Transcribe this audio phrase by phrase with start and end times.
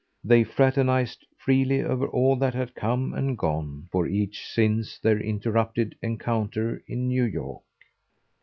[0.23, 5.95] they fraternised freely over all that had come and gone for each since their interrupted
[6.01, 7.61] encounter in New York.